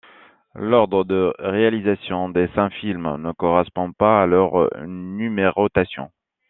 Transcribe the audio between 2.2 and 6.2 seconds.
des cinq films ne correspond pas à leur numérotation.